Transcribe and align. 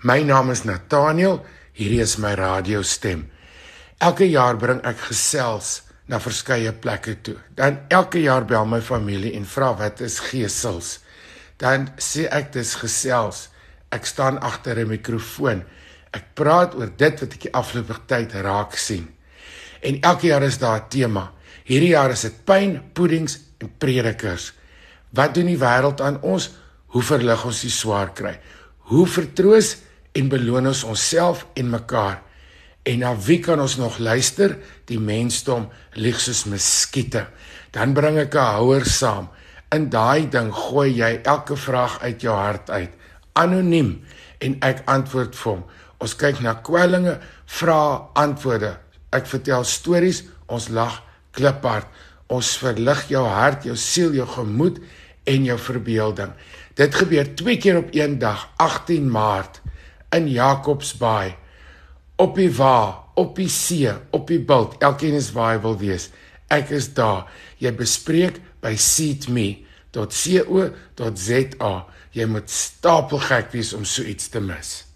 My 0.00 0.22
naam 0.24 0.48
is 0.48 0.62
Nathaniel. 0.64 1.42
Hierdie 1.76 2.00
is 2.00 2.16
my 2.16 2.32
radiostem. 2.32 3.26
Elke 4.00 4.24
jaar 4.24 4.56
bring 4.56 4.78
ek 4.88 5.10
gesels 5.10 5.82
na 6.08 6.16
verskeie 6.24 6.72
plekke 6.72 7.18
toe. 7.20 7.34
Dan 7.52 7.82
elke 7.92 8.22
jaar 8.22 8.46
bel 8.48 8.64
my 8.64 8.78
familie 8.80 9.34
en 9.36 9.44
vra 9.44 9.74
wat 9.76 10.00
is 10.00 10.16
gesels. 10.24 11.02
Dan 11.60 11.90
sê 12.00 12.24
ek 12.32 12.48
dis 12.54 12.72
gesels. 12.80 13.50
Ek 13.92 14.08
staan 14.08 14.38
agter 14.40 14.80
'n 14.80 14.88
mikrofoon. 14.88 15.64
Ek 16.14 16.32
praat 16.34 16.74
oor 16.74 16.88
dit 16.96 17.20
wat 17.20 17.34
ek 17.34 17.40
die 17.40 17.52
afgelope 17.52 18.00
tyd 18.06 18.32
raak 18.32 18.76
sien. 18.76 19.06
En 19.82 20.00
elke 20.00 20.26
jaar 20.26 20.42
is 20.42 20.58
daar 20.58 20.80
'n 20.80 20.88
tema. 20.88 21.32
Hierdie 21.64 21.92
jaar 21.92 22.10
is 22.10 22.22
dit 22.22 22.44
pyn, 22.44 22.80
puddings 22.94 23.38
en 23.58 23.70
predikers. 23.78 24.52
Wat 25.12 25.34
doen 25.34 25.46
die 25.46 25.58
wêreld 25.58 26.00
aan 26.00 26.22
ons? 26.22 26.50
Hoe 26.86 27.02
verlig 27.02 27.44
ons 27.44 27.60
die 27.60 27.70
swaar 27.70 28.14
kry? 28.14 28.40
Hoe 28.78 29.06
vertroos 29.06 29.76
en 30.20 30.28
beloon 30.28 30.68
ons 30.70 30.84
onsself 30.84 31.46
en 31.56 31.72
mekaar? 31.72 32.20
En 32.88 33.02
na 33.02 33.12
wie 33.26 33.38
kan 33.44 33.60
ons 33.60 33.76
nog 33.76 33.98
luister? 34.00 34.56
Die 34.88 35.00
mensdom 35.00 35.68
lieg 36.00 36.20
soos 36.20 36.46
muskiete. 36.48 37.26
Dan 37.74 37.92
bring 37.94 38.18
ek 38.18 38.34
'n 38.34 38.54
houer 38.56 38.84
saam. 38.84 39.28
In 39.70 39.88
daai 39.90 40.28
ding 40.28 40.52
gooi 40.52 40.90
jy 40.96 41.20
elke 41.22 41.56
vraag 41.56 42.00
uit 42.00 42.20
jou 42.20 42.34
hart 42.34 42.70
uit, 42.70 42.90
anoniem, 43.32 44.02
en 44.38 44.56
ek 44.60 44.82
antwoord 44.84 45.36
vir 45.36 45.52
hom. 45.52 45.64
Ons 45.98 46.16
kyk 46.16 46.40
na 46.40 46.54
kwellinge, 46.54 47.20
vra 47.46 48.08
antwoorde. 48.14 48.78
Ek 49.12 49.26
vertel 49.26 49.64
stories, 49.64 50.24
ons 50.46 50.68
lag 50.68 51.02
kliphard. 51.30 51.86
Ons 52.26 52.56
verlig 52.56 53.08
jou 53.08 53.26
hart, 53.26 53.64
jou 53.64 53.76
siel, 53.76 54.12
jou 54.14 54.26
gemoed 54.26 54.78
en 55.24 55.44
jou 55.44 55.58
verbeelding. 55.58 56.32
Dit 56.74 56.94
gebeur 56.94 57.34
twee 57.34 57.56
keer 57.56 57.76
op 57.76 57.88
een 57.92 58.18
dag, 58.18 58.48
18 58.56 59.10
Maart 59.10 59.60
in 60.16 60.28
Jacobsbaai 60.30 61.36
op 62.20 62.36
die 62.36 62.50
wa, 62.52 63.04
op 63.14 63.36
die 63.38 63.48
see, 63.48 63.88
op 64.12 64.28
die 64.28 64.40
bult. 64.44 64.76
Elkeen 64.84 65.14
is 65.16 65.32
waar 65.36 65.54
hy 65.54 65.60
wil 65.64 65.78
wees. 65.80 66.10
Ek 66.52 66.70
is 66.74 66.94
daar. 66.96 67.30
Jy 67.62 67.72
bespreek 67.78 68.40
by 68.64 68.74
seatme.co.za. 68.76 69.64
Jy 72.10 72.26
moet 72.26 72.50
stapelgek 72.50 73.52
wees 73.54 73.72
om 73.76 73.84
so 73.86 74.02
iets 74.02 74.28
te 74.32 74.40
mis. 74.42 74.89